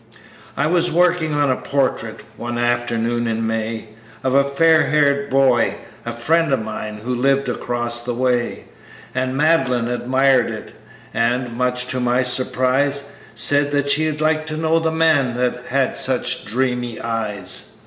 "I 0.57 0.65
was 0.65 0.89
working 0.91 1.35
on 1.35 1.51
a 1.51 1.57
portrait, 1.61 2.21
one 2.35 2.57
afternoon 2.57 3.27
in 3.27 3.45
May, 3.45 3.89
Of 4.23 4.33
a 4.33 4.43
fair 4.49 4.87
haired 4.87 5.29
boy, 5.29 5.75
a 6.07 6.11
friend 6.11 6.51
of 6.51 6.63
mine, 6.63 6.97
who 7.03 7.13
lived 7.13 7.47
across 7.47 8.01
the 8.03 8.15
way. 8.15 8.65
And 9.13 9.37
Madeline 9.37 9.87
admired 9.89 10.49
it, 10.49 10.73
and 11.13 11.55
much 11.55 11.85
to 11.89 11.99
my 11.99 12.23
surprise, 12.23 13.11
Said 13.35 13.87
she'd 13.91 14.21
like 14.21 14.47
to 14.47 14.57
know 14.57 14.79
the 14.79 14.89
man 14.89 15.35
that 15.35 15.65
had 15.67 15.95
such 15.95 16.45
dreamy 16.45 16.99
eyes. 16.99 17.75